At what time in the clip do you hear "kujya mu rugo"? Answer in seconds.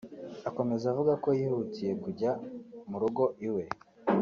2.03-3.23